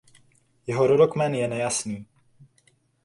[0.67, 2.05] Jeho rodokmen je nejasný.